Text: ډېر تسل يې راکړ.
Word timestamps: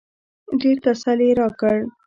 ډېر 0.61 0.77
تسل 0.83 1.19
يې 1.25 1.29
راکړ. 1.39 1.77